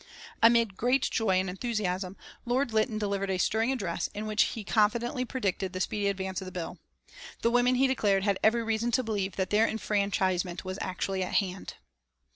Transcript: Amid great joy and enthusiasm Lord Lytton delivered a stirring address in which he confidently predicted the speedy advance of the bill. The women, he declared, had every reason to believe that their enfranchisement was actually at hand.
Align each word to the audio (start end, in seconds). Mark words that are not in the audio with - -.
Amid 0.41 0.77
great 0.77 1.03
joy 1.11 1.39
and 1.39 1.47
enthusiasm 1.47 2.17
Lord 2.43 2.73
Lytton 2.73 2.97
delivered 2.97 3.29
a 3.29 3.37
stirring 3.37 3.71
address 3.71 4.09
in 4.15 4.25
which 4.25 4.41
he 4.57 4.63
confidently 4.63 5.25
predicted 5.25 5.73
the 5.73 5.79
speedy 5.79 6.07
advance 6.07 6.41
of 6.41 6.45
the 6.45 6.51
bill. 6.51 6.79
The 7.43 7.51
women, 7.51 7.75
he 7.75 7.85
declared, 7.85 8.23
had 8.23 8.39
every 8.41 8.63
reason 8.63 8.89
to 8.93 9.03
believe 9.03 9.35
that 9.35 9.51
their 9.51 9.67
enfranchisement 9.67 10.65
was 10.65 10.79
actually 10.81 11.21
at 11.21 11.33
hand. 11.35 11.75